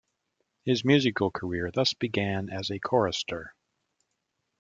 His 0.65 0.83
musical 0.83 1.29
career 1.29 1.69
thus 1.69 1.93
began 1.93 2.49
as 2.49 2.71
a 2.71 2.79
chorister. 2.79 3.53